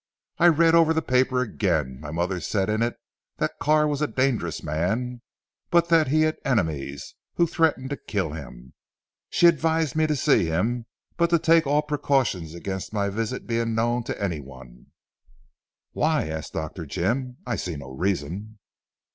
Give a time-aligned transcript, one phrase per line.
[0.39, 1.99] I read over the paper again.
[2.01, 2.95] My mother said in it
[3.37, 5.21] that Carr was a dangerous man,
[5.69, 8.73] but that he had enemies, who threatened to kill him.
[9.29, 10.87] She advised me to see him,
[11.17, 14.87] but to take all precautions against my visit being known to anyone.
[15.91, 16.87] "Why?" asked Dr.
[16.87, 18.57] Jim, "I see no reason."